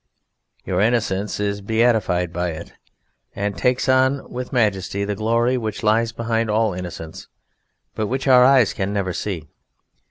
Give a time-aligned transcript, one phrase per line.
[0.65, 2.73] Your innocence is beatified by it,
[3.35, 7.27] and takes on with majesty the glory which lies behind all innocence,
[7.93, 9.47] but which our eyes can never see.